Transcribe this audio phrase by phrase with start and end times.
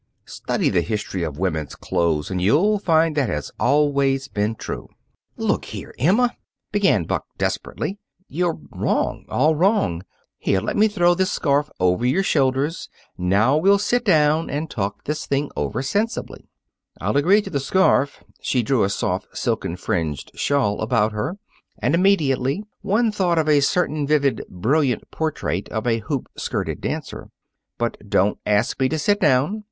[0.25, 4.89] Study the history of women's clothes, and you'll find that has always been true."
[5.37, 6.35] "Look here, Emma,"
[6.71, 10.01] began Buck, desperately; "you're wrong, all wrong!
[10.39, 12.89] Here, let me throw this scarf over your shoulders.
[13.15, 16.47] Now we'll sit down and talk this thing over sensibly."
[16.99, 21.37] "I'll agree to the scarf" she drew a soft, silken, fringed shawl about her
[21.77, 27.29] and immediately one thought of a certain vivid, brilliant portrait of a hoop skirted dancer
[27.77, 29.59] "but don't ask me to sit down.